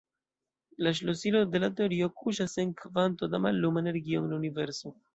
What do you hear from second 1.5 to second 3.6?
de la teorio kuŝas en kvanto da